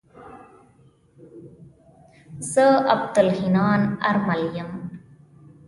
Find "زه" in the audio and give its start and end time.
2.51-2.65